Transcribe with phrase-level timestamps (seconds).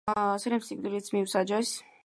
[0.43, 1.77] სელიმს სიკვდილიც მიუსაჯეს.